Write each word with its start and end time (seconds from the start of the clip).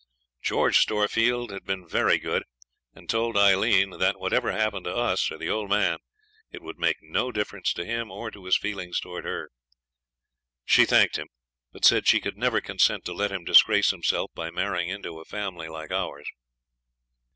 George 0.41 0.79
Storefield 0.79 1.51
had 1.51 1.63
been 1.63 1.87
very 1.87 2.17
good, 2.17 2.43
and 2.95 3.07
told 3.07 3.37
Aileen 3.37 3.99
that, 3.99 4.19
whatever 4.19 4.51
happened 4.51 4.85
to 4.85 4.95
us 4.95 5.29
or 5.31 5.37
the 5.37 5.51
old 5.51 5.69
man, 5.69 5.99
it 6.49 6.63
would 6.63 6.79
make 6.79 7.03
no 7.03 7.31
difference 7.31 7.71
to 7.73 7.85
him 7.85 8.09
or 8.09 8.31
to 8.31 8.45
his 8.45 8.57
feelings 8.57 8.99
towards 8.99 9.25
her. 9.27 9.51
She 10.65 10.85
thanked 10.85 11.17
him, 11.17 11.27
but 11.71 11.85
said 11.85 12.07
she 12.07 12.19
could 12.19 12.35
never 12.35 12.61
consent 12.61 13.05
to 13.05 13.13
let 13.13 13.31
him 13.31 13.43
disgrace 13.45 13.91
himself 13.91 14.31
by 14.33 14.49
marrying 14.49 14.89
into 14.89 15.19
a 15.19 15.23
family 15.23 15.67
like 15.67 15.91
ours. 15.91 16.27